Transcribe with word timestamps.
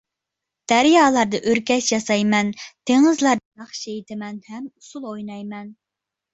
دەريالاردا 0.71 1.41
ئۆركەش 1.51 1.89
ياسايمەن، 1.93 2.49
دېڭىزلاردا 2.93 3.63
ناخشا 3.63 3.87
ئېيتىمەن 3.95 4.43
ھەم 4.51 4.67
ئۇسسۇل 4.75 5.09
ئوينايمەن. 5.15 5.73